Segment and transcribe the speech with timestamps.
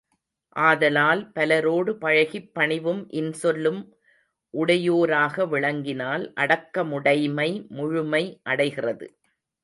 [0.55, 3.81] ஆதலால், பலரோடு பழகிப் பணிவும் இன் சொலும்
[4.53, 9.09] உடையோராக விளங்கினால் அடக்கமுடைமை முழுமை அடைகிறது.